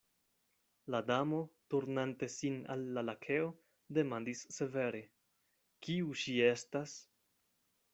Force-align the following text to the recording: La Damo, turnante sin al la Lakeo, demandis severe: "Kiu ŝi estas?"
La 0.87 1.01
Damo, 1.09 1.41
turnante 1.73 2.31
sin 2.37 2.57
al 2.77 2.83
la 2.97 3.05
Lakeo, 3.11 3.53
demandis 4.01 4.45
severe: 4.59 5.07
"Kiu 5.87 6.21
ŝi 6.25 6.41
estas?" 6.53 7.03